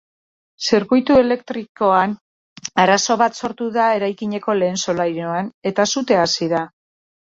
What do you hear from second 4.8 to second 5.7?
solairuan